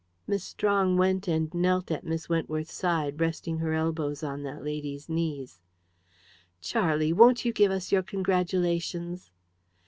Miss 0.25 0.43
Strong 0.43 0.97
went 0.97 1.27
and 1.27 1.53
knelt 1.53 1.91
at 1.91 2.03
Miss 2.03 2.27
Wentworth's 2.27 2.73
side, 2.73 3.21
resting 3.21 3.59
her 3.59 3.73
elbows 3.75 4.23
on 4.23 4.41
that 4.41 4.63
lady's 4.63 5.07
knees. 5.07 5.59
"Charlie, 6.59 7.13
won't 7.13 7.45
you 7.45 7.53
give 7.53 7.69
us 7.71 7.91
your 7.91 8.01
congratulations?" 8.01 9.29